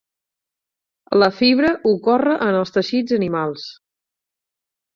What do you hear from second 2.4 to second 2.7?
en